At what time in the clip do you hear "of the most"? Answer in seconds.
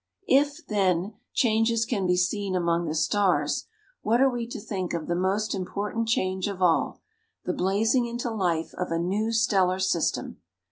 4.95-5.53